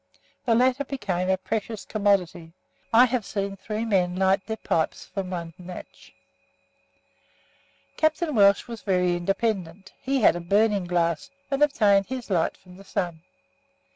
The 0.45 0.55
latter 0.55 0.83
became 0.83 1.29
a 1.29 1.37
precious 1.37 1.85
commodity. 1.85 2.53
I 2.91 3.05
have 3.05 3.23
seen 3.23 3.55
three 3.55 3.85
men 3.85 4.15
light 4.15 4.43
their 4.47 4.57
pipes 4.57 5.05
from 5.05 5.29
one 5.29 5.53
match. 5.59 6.11
Captain 7.97 8.33
Welch 8.33 8.67
was 8.67 8.81
very 8.81 9.15
independent; 9.15 9.93
he 10.01 10.21
had 10.21 10.35
a 10.35 10.39
burning 10.39 10.85
glass, 10.85 11.29
and 11.51 11.61
obtained 11.61 12.07
his 12.07 12.31
light 12.31 12.57
from 12.57 12.77
the 12.77 12.83
sun. 12.83 13.21